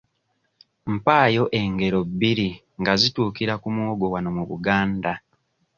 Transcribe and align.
Mpaayo 0.93 1.43
engero 1.61 1.99
bbiri 2.09 2.49
nga 2.79 2.93
zituukira 3.01 3.53
ku 3.61 3.67
muwogo 3.75 4.05
wano 4.13 4.29
mu 4.37 4.43
Buganda? 4.49 5.11